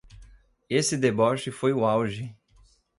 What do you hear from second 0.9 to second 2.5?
deboche foi o auge